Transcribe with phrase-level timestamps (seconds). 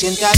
[0.00, 0.29] que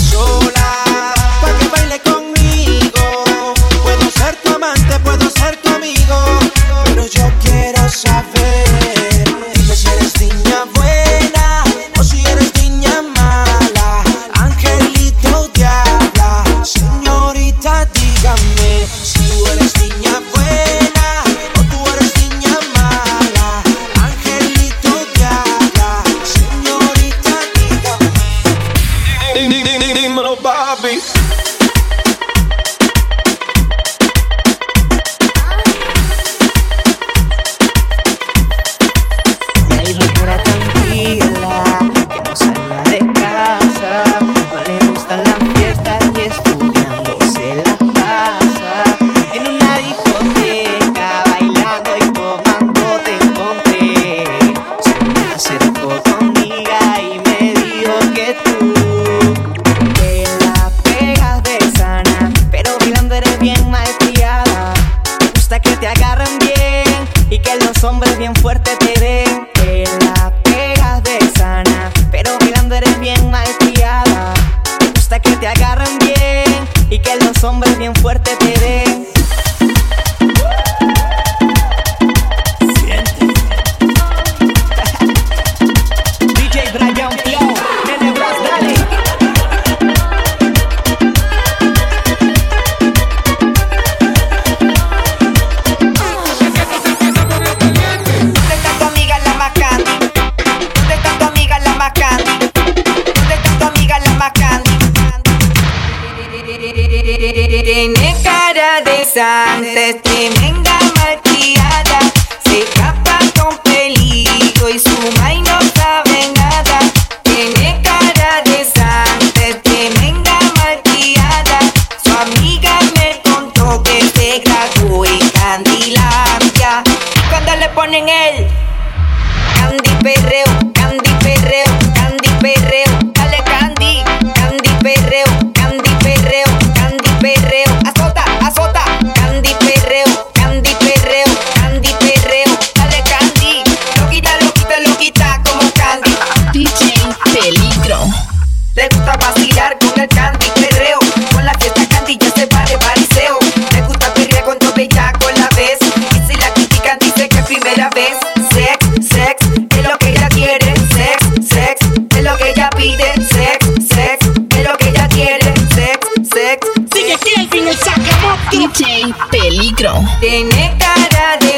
[168.53, 169.95] DJ Peligro.
[170.21, 171.52] Tiene cara de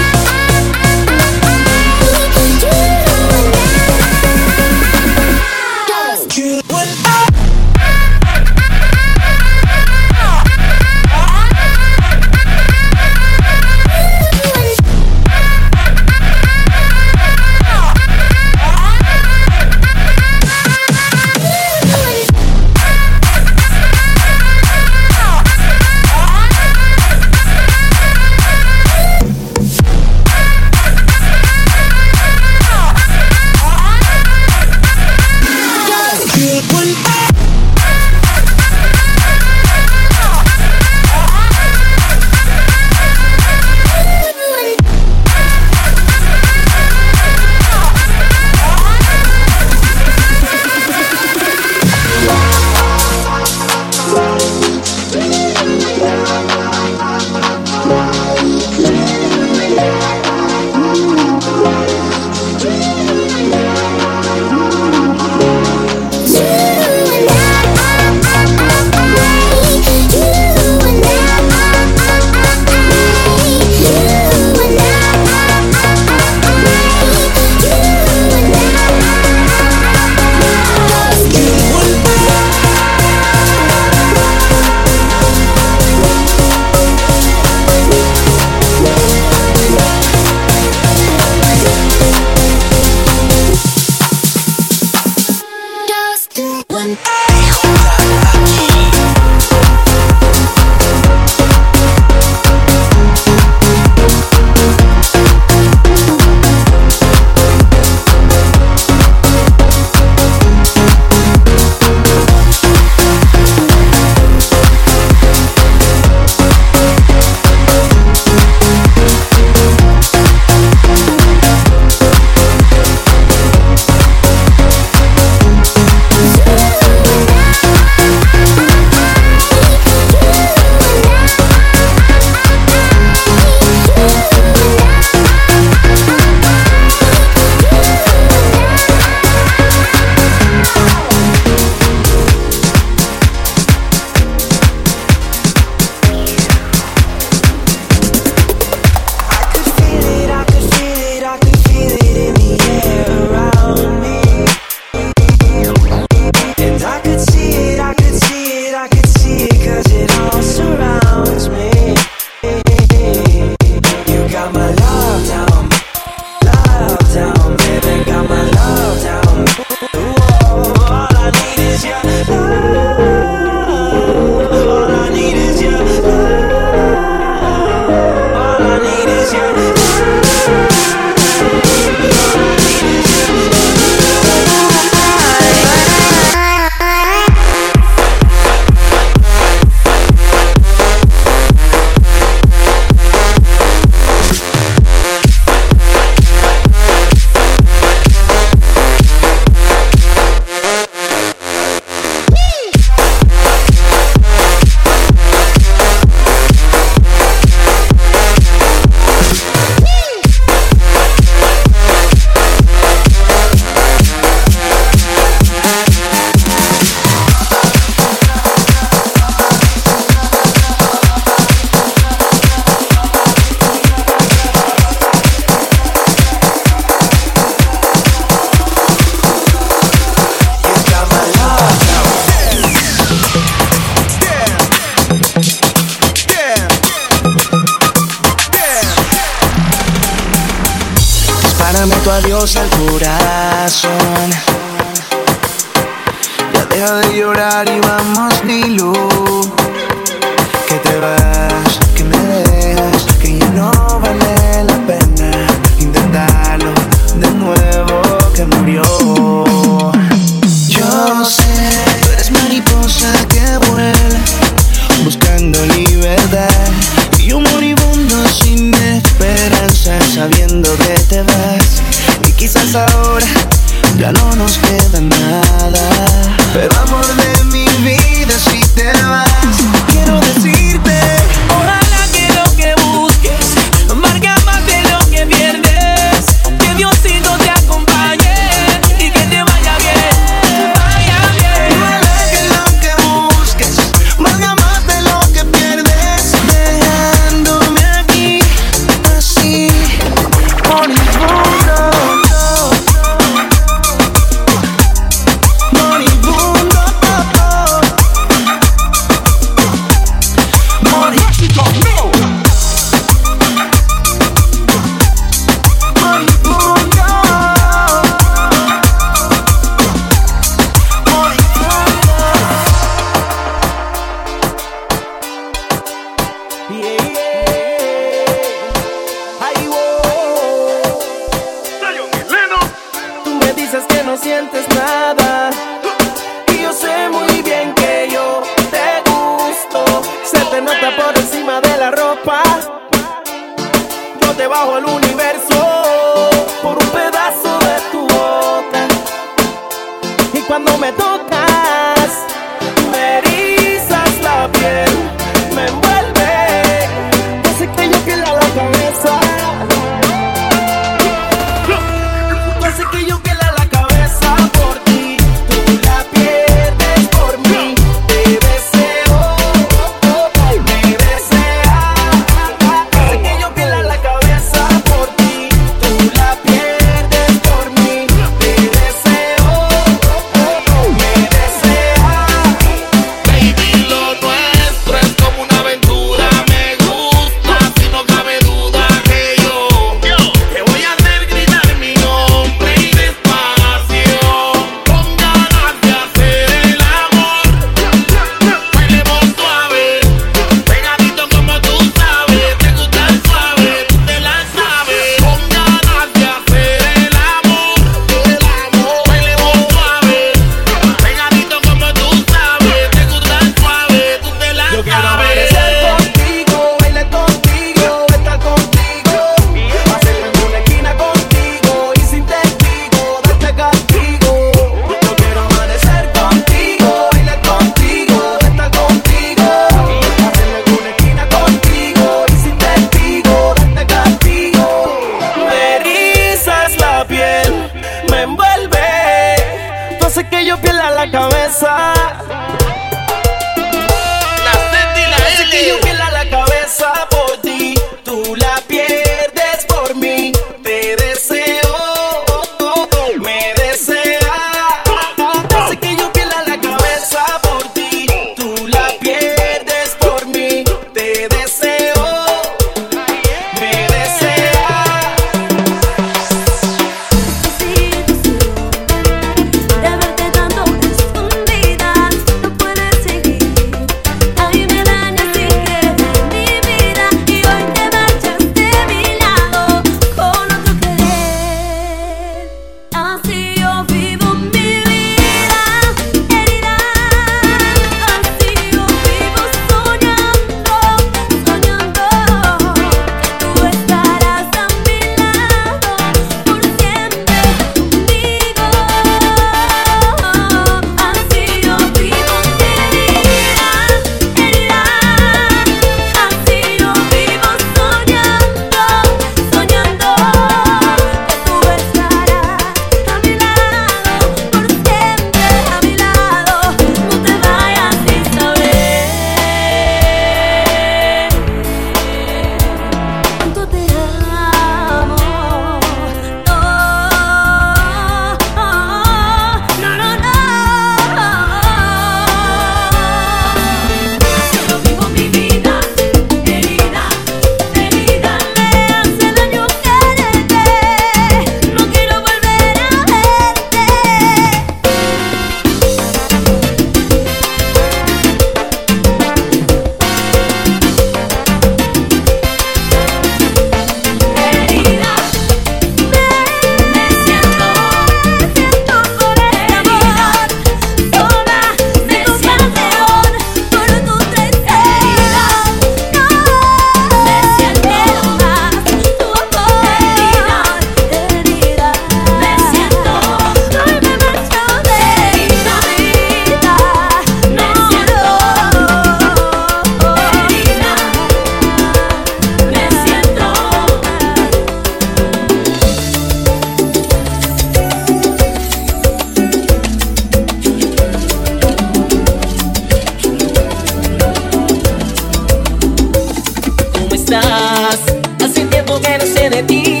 [597.31, 597.99] estás.
[598.43, 600.00] Hace tiempo que no sé de ti.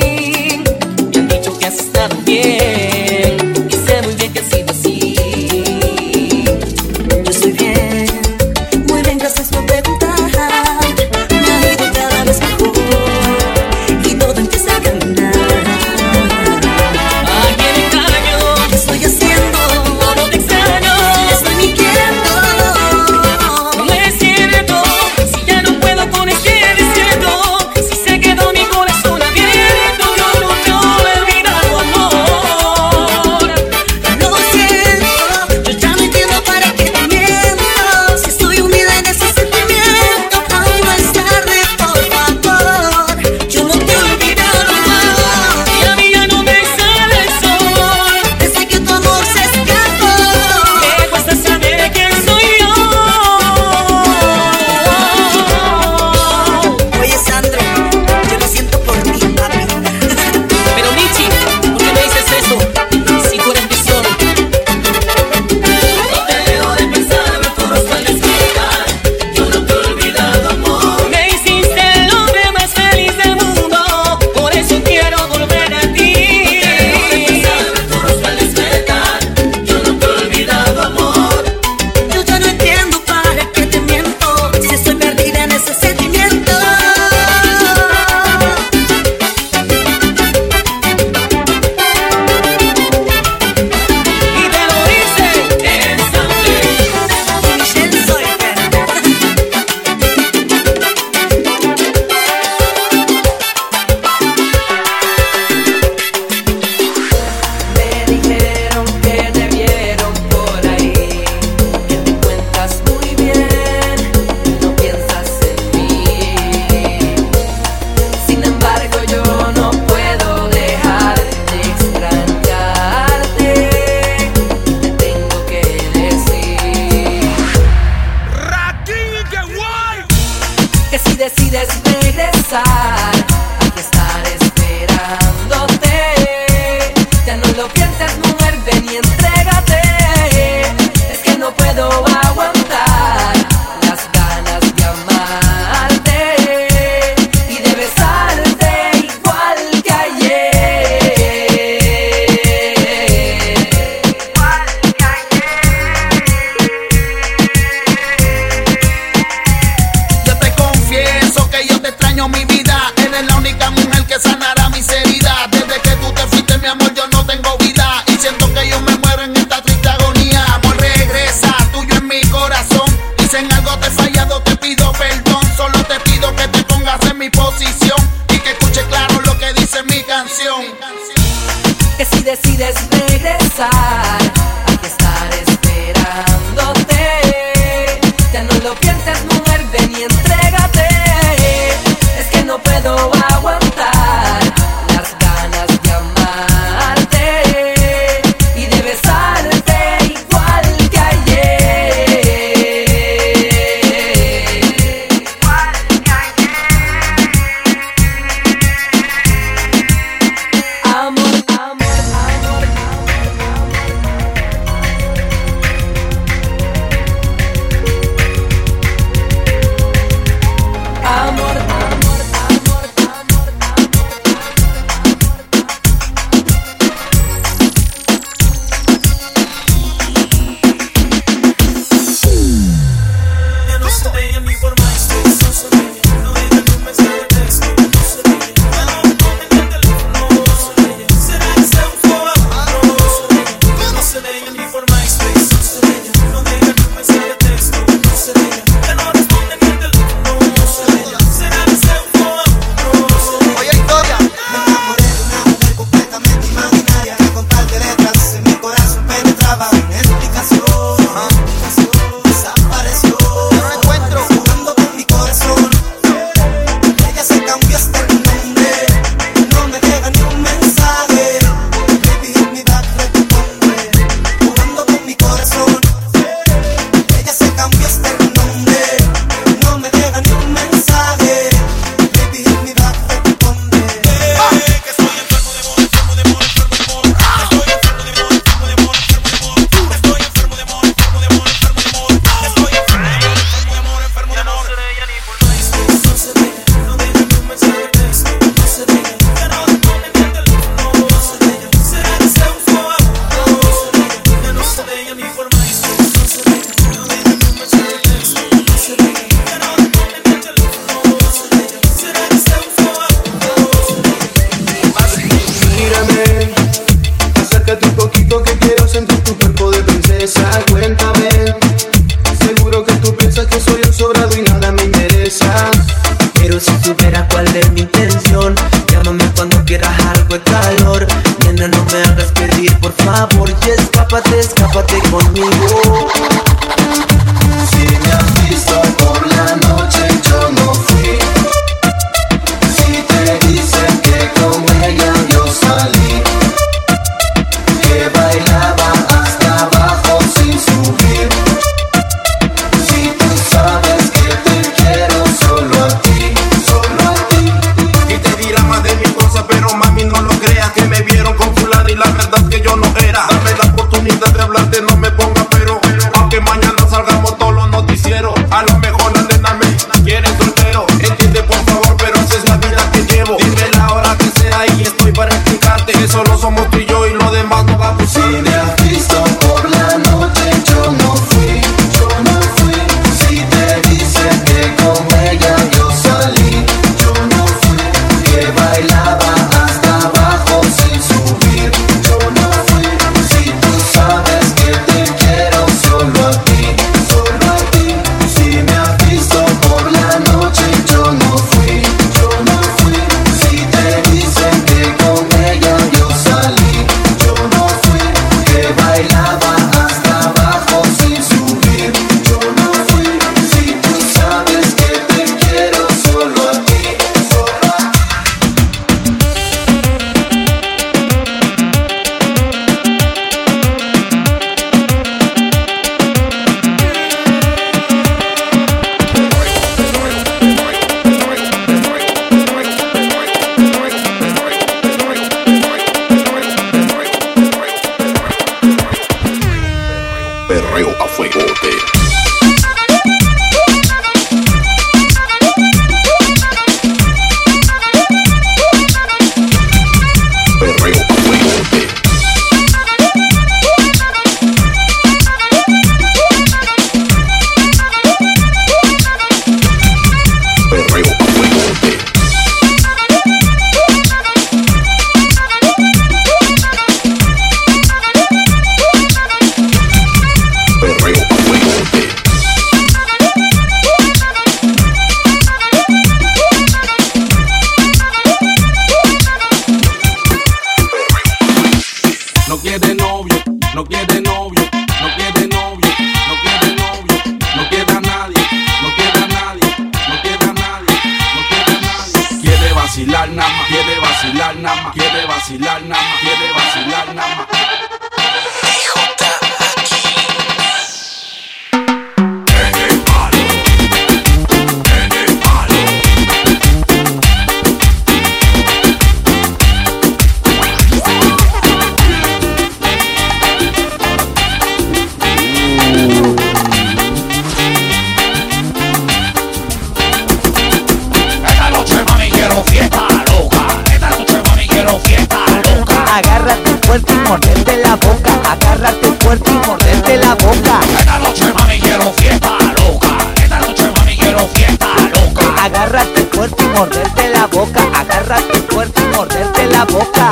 [526.91, 528.51] fuerte y morderte la boca.
[528.51, 530.79] Agárrate fuerte y morderte la boca.
[530.99, 533.07] Esta noche, mami, quiero fiesta loca.
[533.41, 535.63] Esta noche, mami, quiero fiesta loca.
[535.63, 537.81] Agárrate fuerte y morderte la boca.
[537.97, 540.31] Agárrate fuerte y morderte la boca.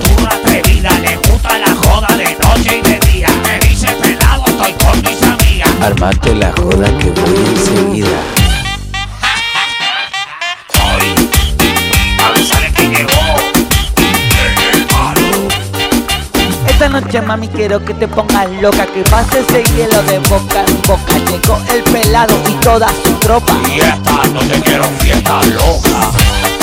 [0.00, 0.62] tu madre
[1.44, 5.66] a la joda de noche y de día me dice pelado estoy por mi sabía
[5.82, 6.45] Armate la
[17.00, 21.14] noche mami quiero que te pongas loca Que pase ese hielo de boca en boca.
[21.30, 23.52] Llegó el pelado y toda su tropa.
[23.68, 26.55] Y esta noche quiero fiesta loca.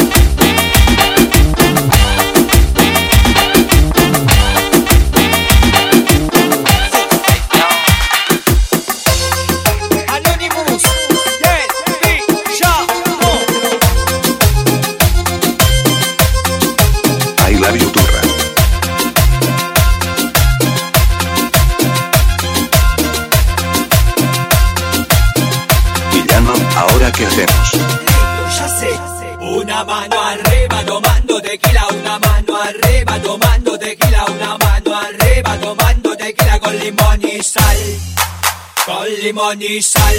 [27.14, 27.72] que hacemos.
[29.40, 36.60] Una mano arriba tomando tequila, una mano arriba tomando tequila, una mano arriba tomando tequila
[36.60, 37.78] con limón y sal,
[38.86, 40.18] con limón y sal.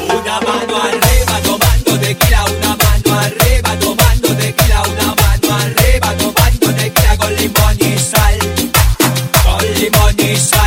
[0.00, 7.16] Una mano arriba tomando tequila, una mano arriba tomando tequila, una mano arriba tomando tequila
[7.16, 8.38] con limón y sal,
[9.44, 10.61] con limón y sal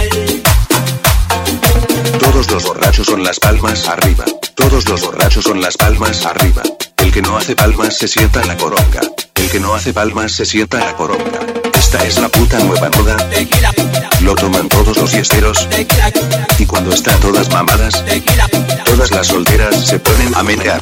[2.55, 4.23] los borrachos son las palmas arriba.
[4.55, 6.63] Todos los borrachos son las palmas arriba.
[6.95, 9.01] El que no hace palmas se sienta la coronga.
[9.33, 11.41] El que no hace palmas se sienta la coronga.
[11.73, 13.17] Esta es la puta nueva moda.
[14.21, 15.67] Lo toman todos los fiesteros.
[16.57, 18.01] Y cuando están todas mamadas,
[18.85, 20.81] todas las solteras se ponen a menear.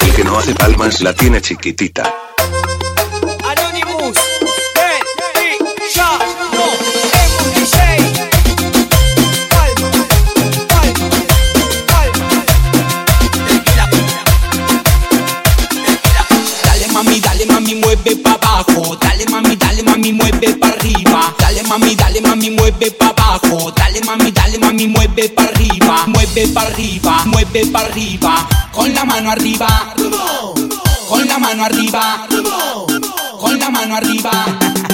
[0.00, 2.27] El que no hace palmas la tiene chiquitita.
[26.52, 29.94] para arriba, mueve para arriba, con la mano arriba,
[31.08, 32.26] con la mano arriba,
[33.38, 34.87] con la mano arriba.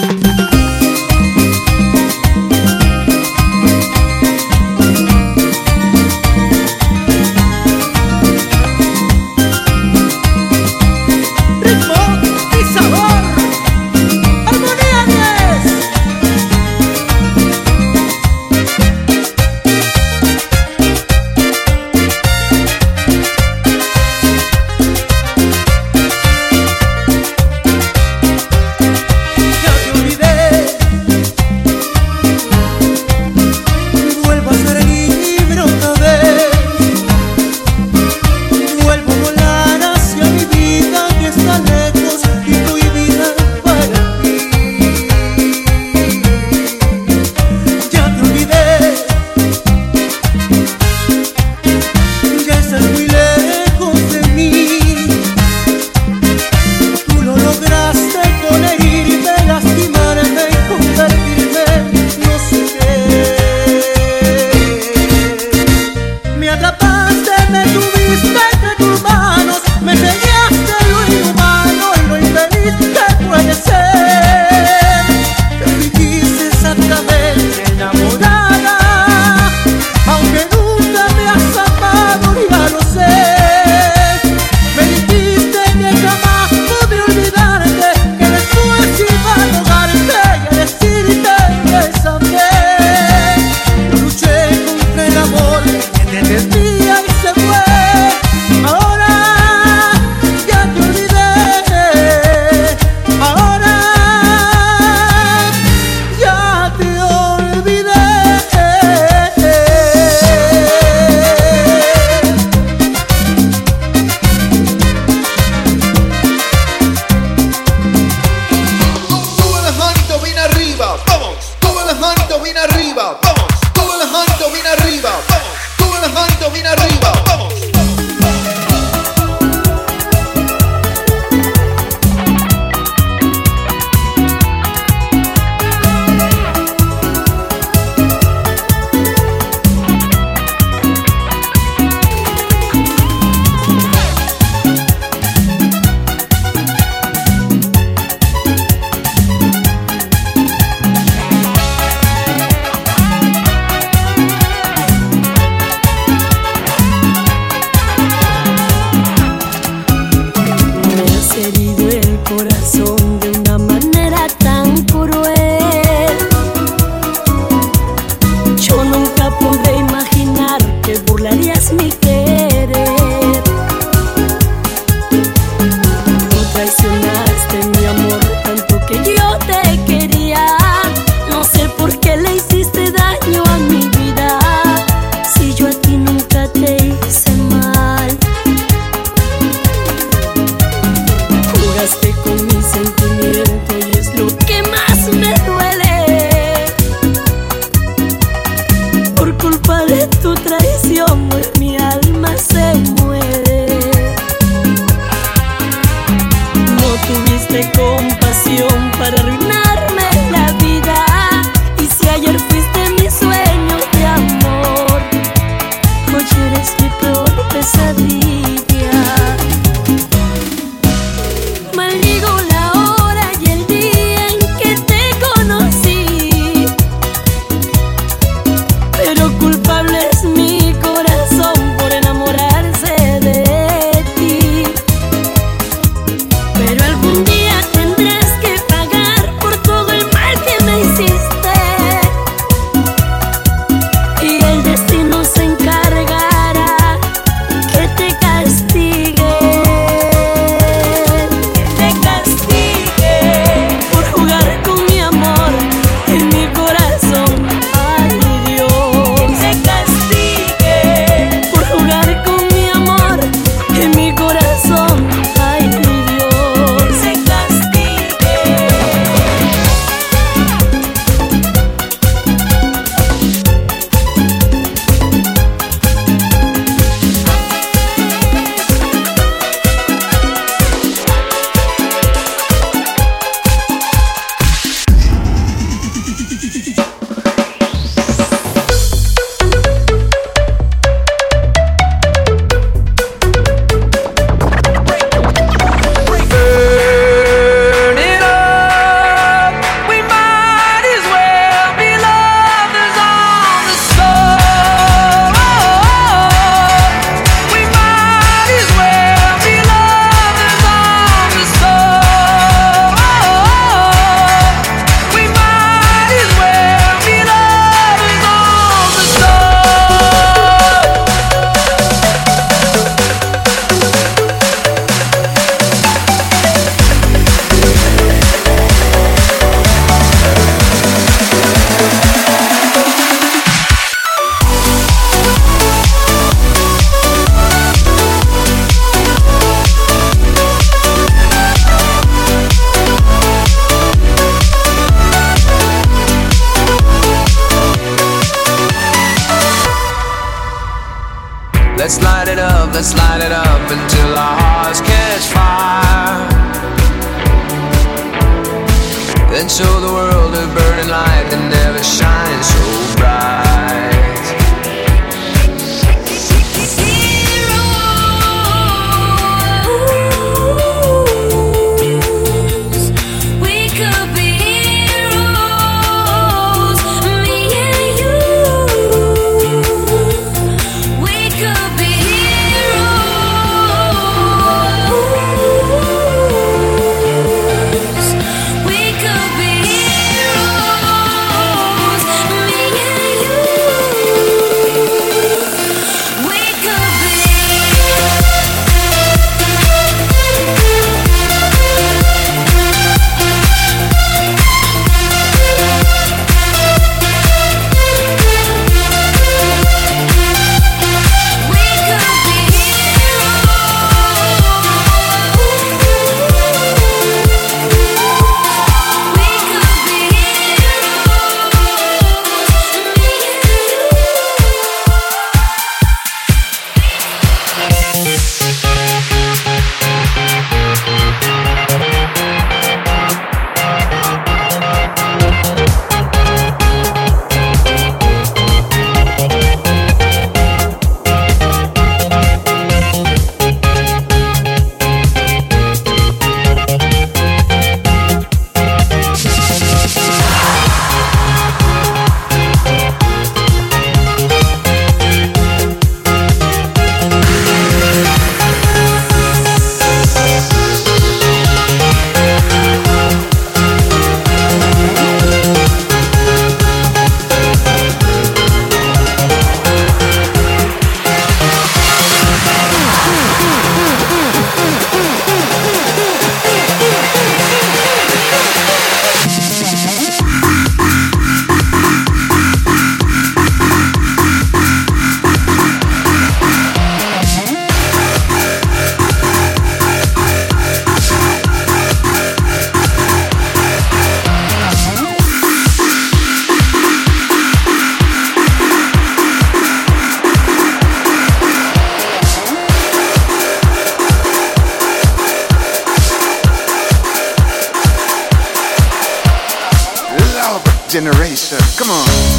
[510.95, 511.59] Generation.
[511.77, 512.34] Come on.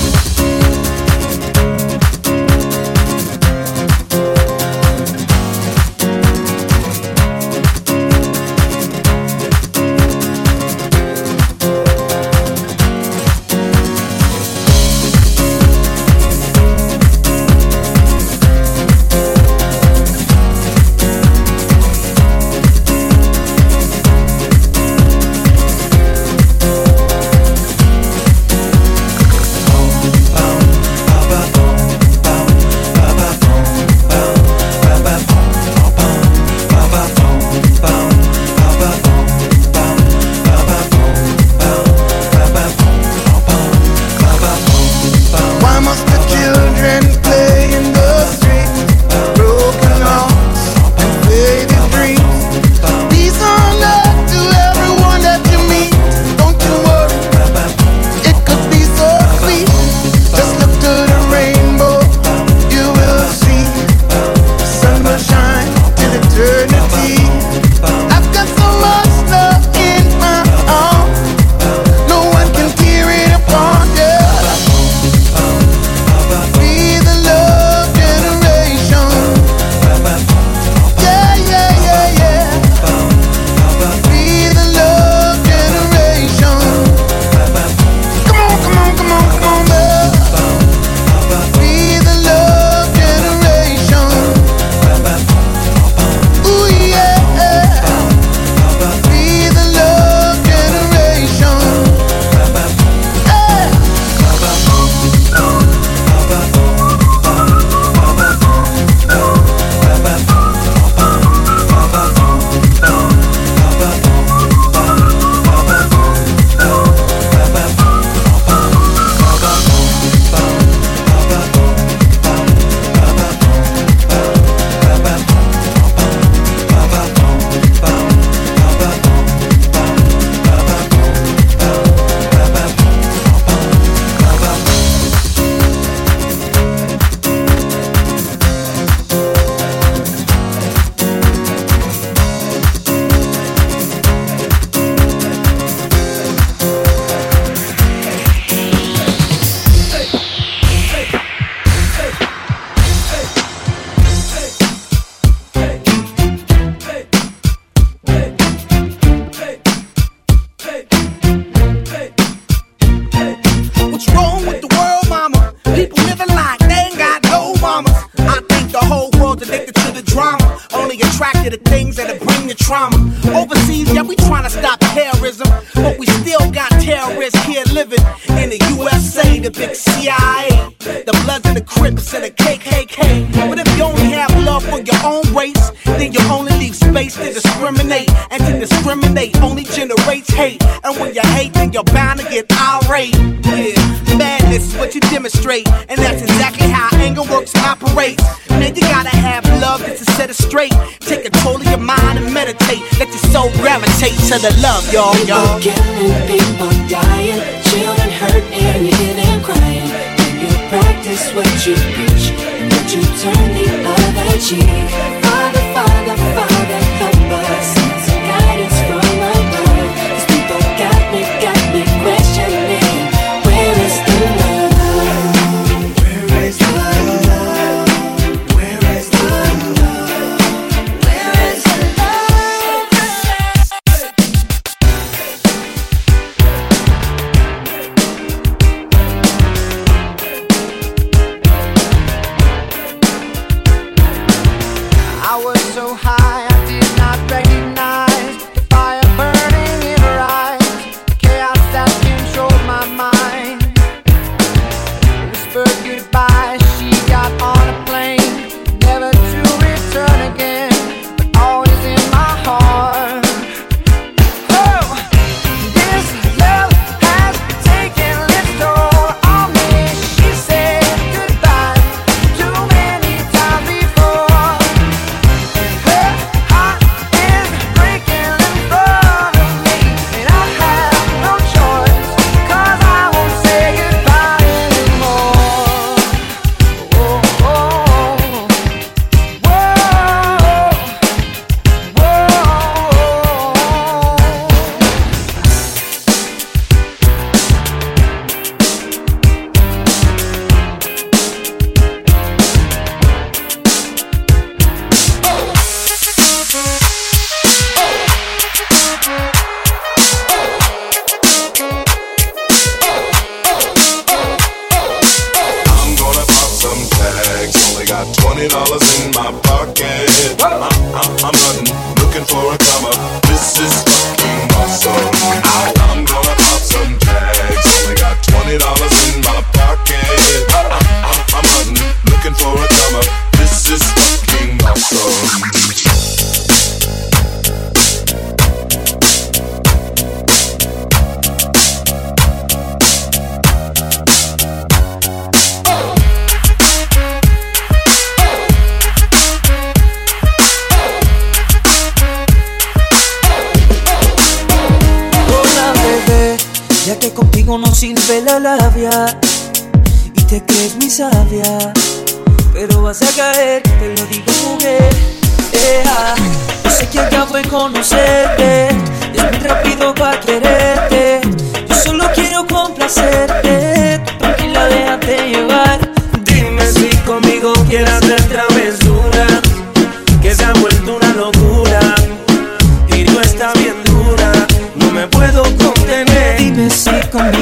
[204.95, 205.44] y'all, y'all.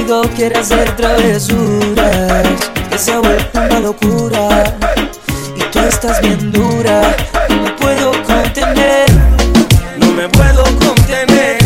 [0.04, 2.48] conmigo quiere hacer travesuras
[2.90, 4.76] Que se ha vuelto una locura
[5.56, 7.16] Y tú estás bien dura
[7.50, 9.06] No me puedo contener
[9.98, 11.58] No me puedo contener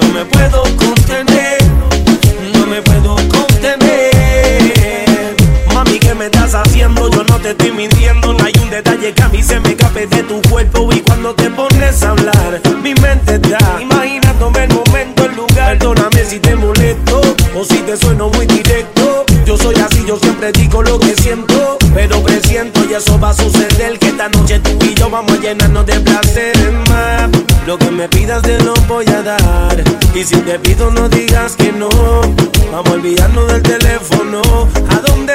[0.00, 1.58] No me puedo contener
[2.54, 4.72] No me puedo contener
[5.74, 7.10] Mami, ¿qué me estás haciendo?
[7.10, 10.06] Yo no te estoy mintiendo No hay un detalle que a mí se me escape
[10.06, 13.58] de tu cuerpo Y cuando te pones a hablar Mi mente está
[17.62, 19.26] Si te sueno muy directo.
[19.44, 21.76] Yo soy así, yo siempre digo lo que siento.
[21.94, 23.98] Pero presiento y eso va a suceder.
[23.98, 27.28] Que esta noche tú y yo vamos a llenarnos de placeres más.
[27.66, 29.84] Lo que me pidas te lo voy a dar.
[30.14, 31.88] Y si te pido, no digas que no.
[32.72, 34.40] Vamos a olvidarnos del teléfono.
[34.88, 35.34] ¿A dónde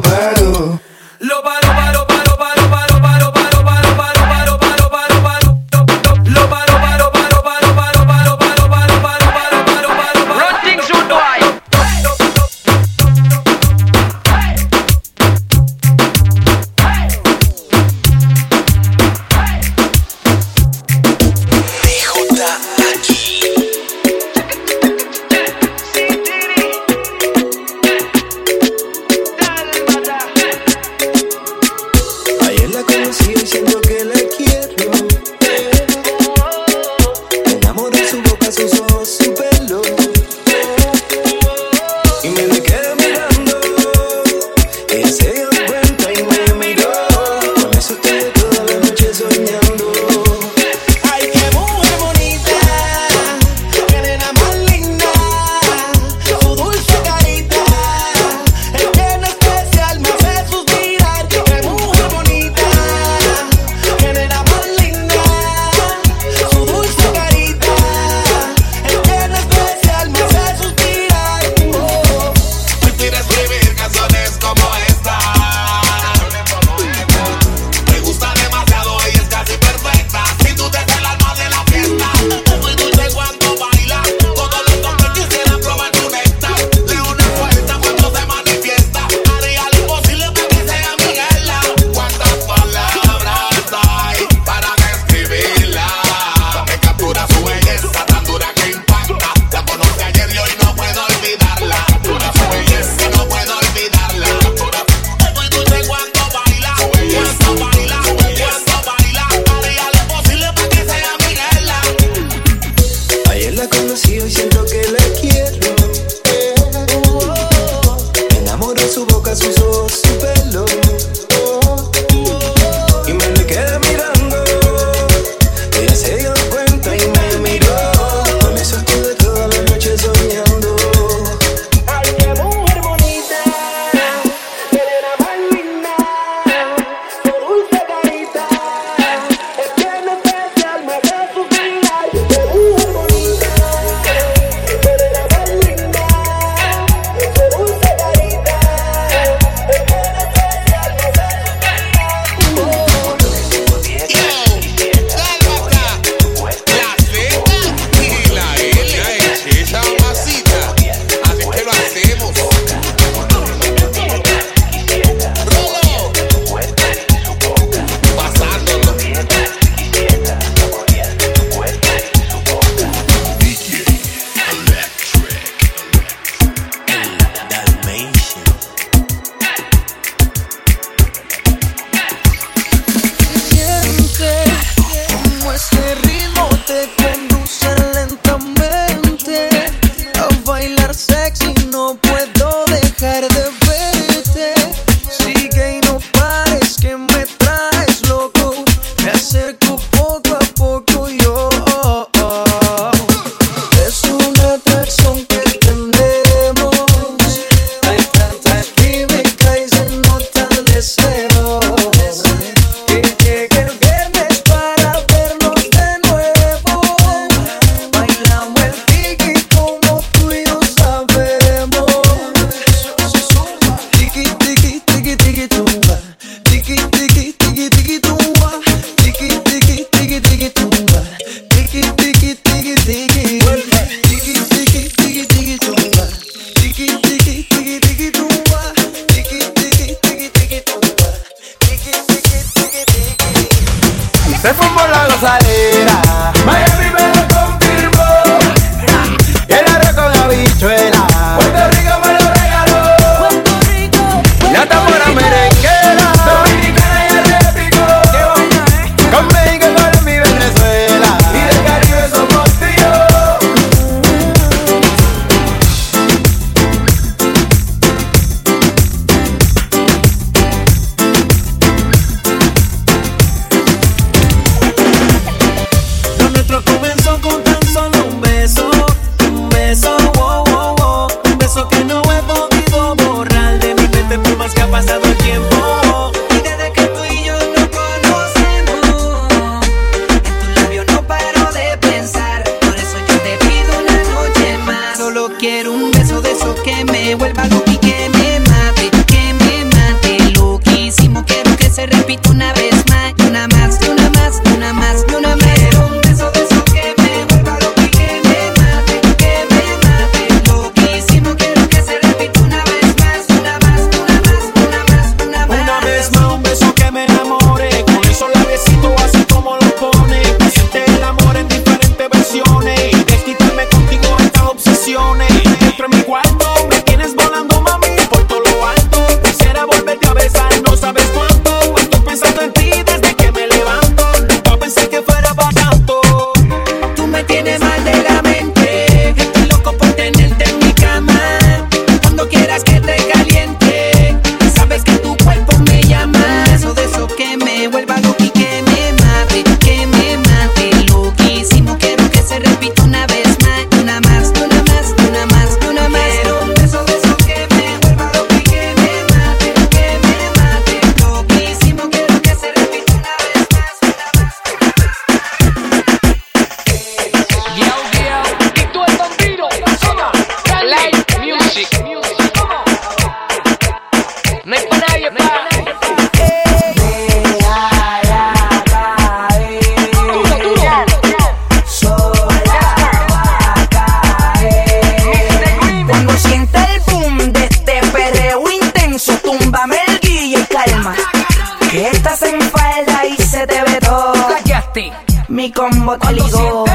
[395.41, 396.70] Mi combo te ligó.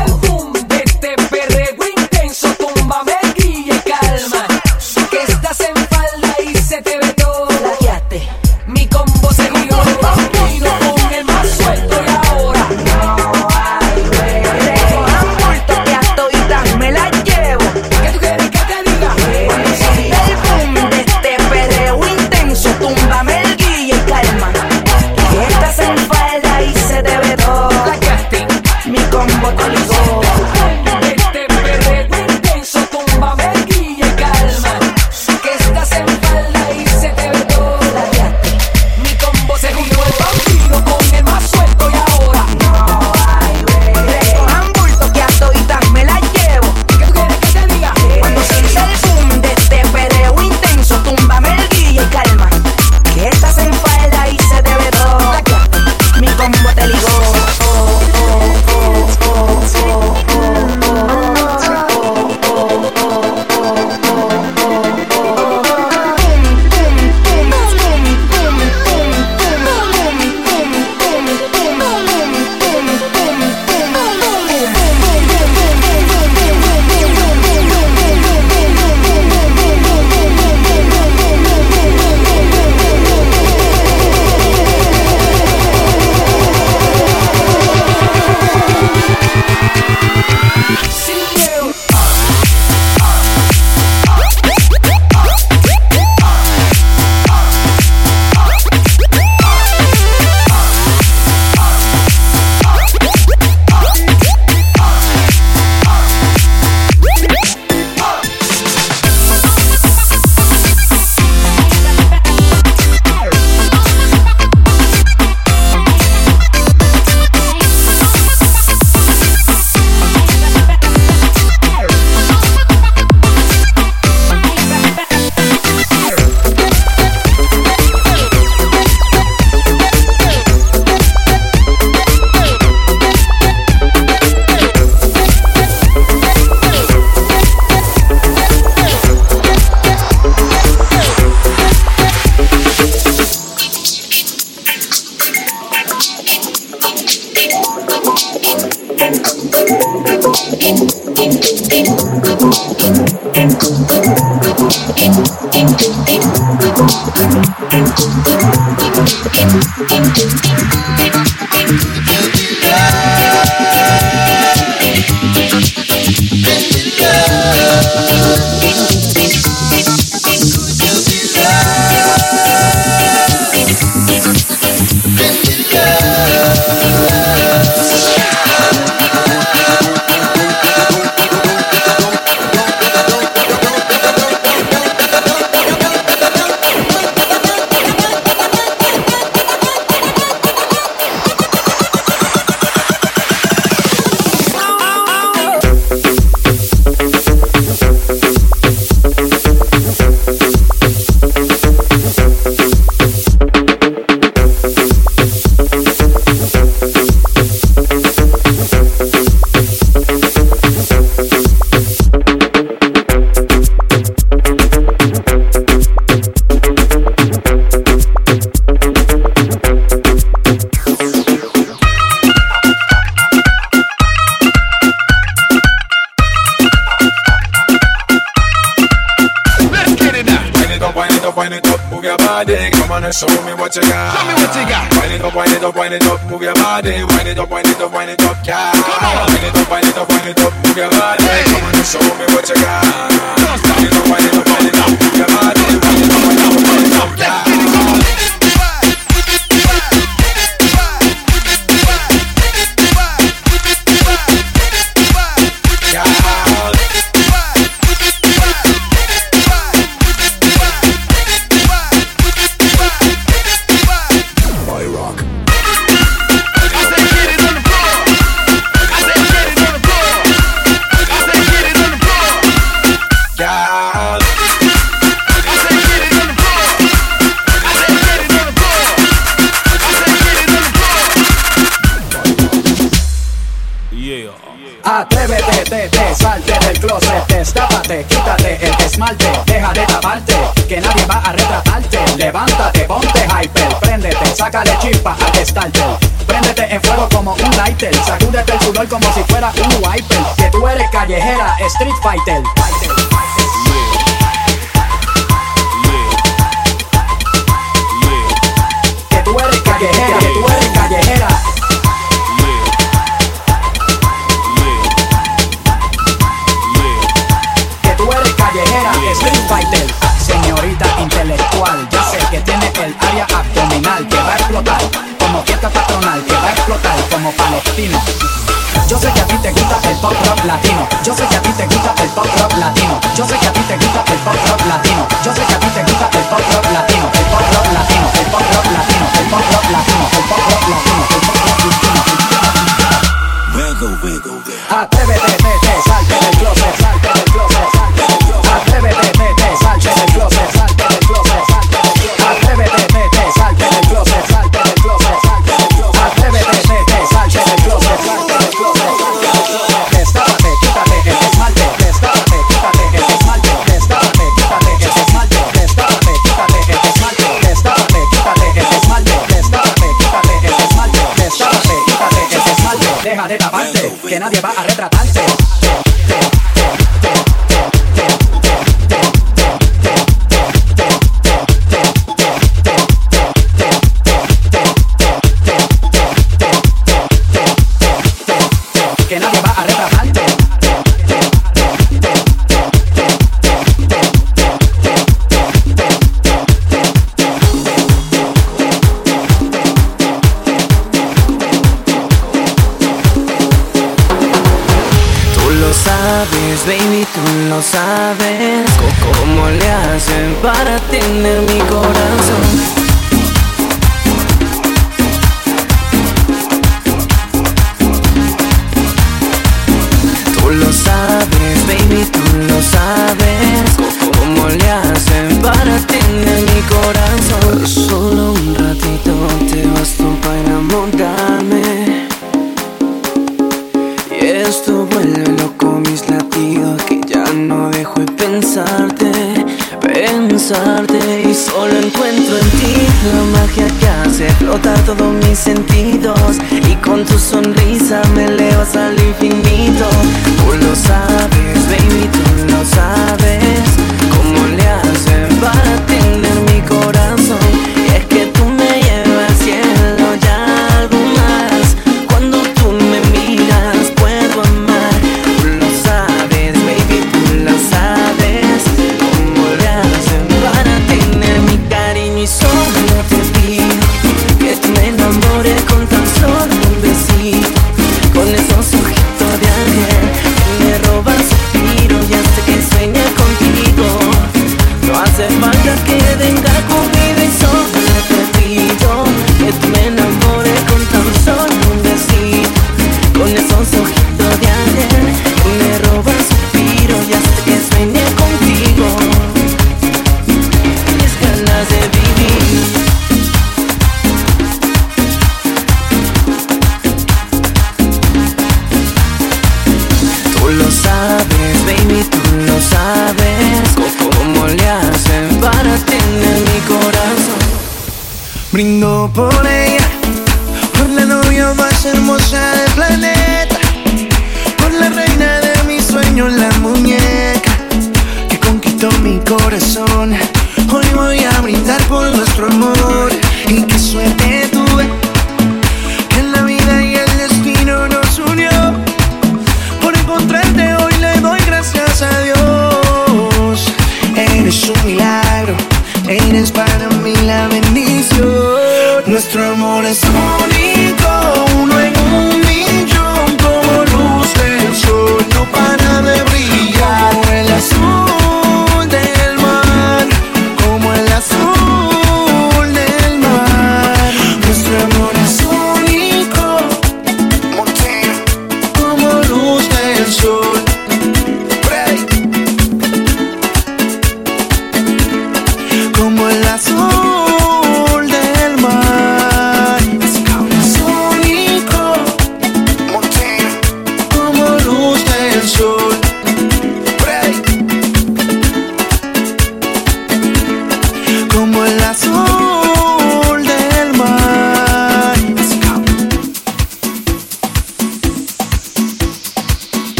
[411.06, 411.45] Tener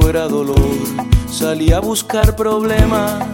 [0.00, 0.78] fuera dolor.
[1.30, 3.24] Salí a buscar problemas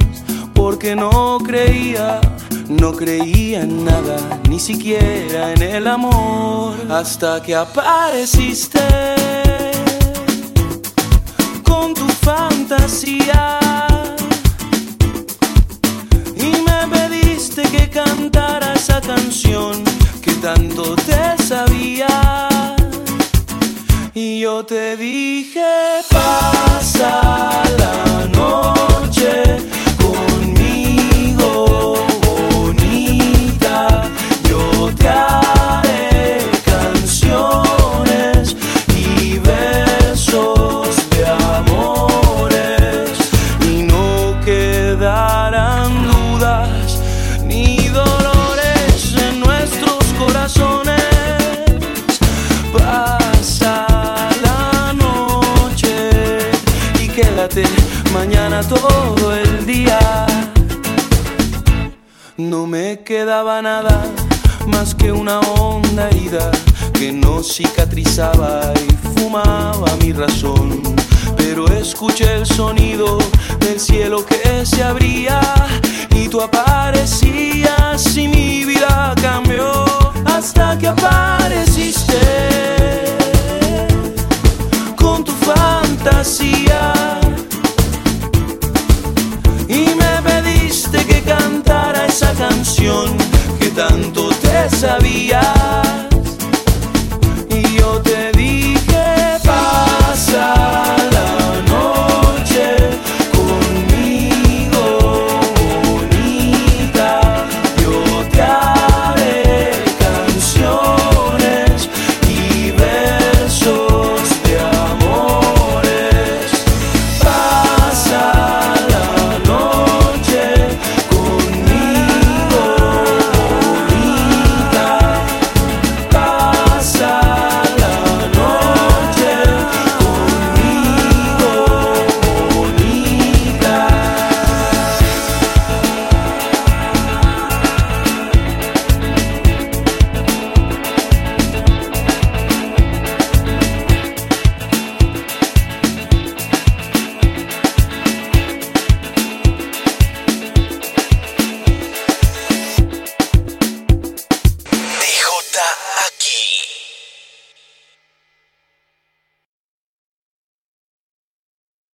[0.55, 2.21] porque no creía,
[2.69, 4.17] no creía en nada,
[4.49, 6.75] ni siquiera en el amor.
[6.91, 8.81] Hasta que apareciste
[11.63, 13.64] con tu fantasía.